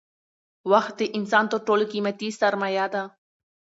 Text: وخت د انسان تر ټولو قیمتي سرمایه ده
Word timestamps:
وخت 0.71 0.93
د 0.99 1.03
انسان 1.17 1.45
تر 1.51 1.59
ټولو 1.67 1.83
قیمتي 1.93 2.29
سرمایه 2.41 2.85
ده 2.93 3.03